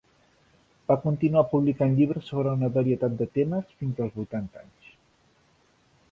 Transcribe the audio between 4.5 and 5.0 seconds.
anys.